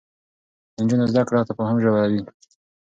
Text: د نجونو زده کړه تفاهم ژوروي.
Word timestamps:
د 0.73 0.75
نجونو 0.83 1.05
زده 1.11 1.21
کړه 1.27 1.47
تفاهم 1.49 1.77
ژوروي. 1.83 2.21